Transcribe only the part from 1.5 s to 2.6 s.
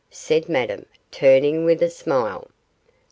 with a smile.